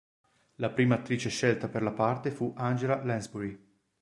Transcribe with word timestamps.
La 0.55 0.71
prima 0.71 0.95
attrice 0.95 1.29
scelta 1.29 1.67
per 1.69 1.83
la 1.83 1.91
parte 1.91 2.31
fu 2.31 2.55
Angela 2.57 3.03
Lansbury. 3.05 3.55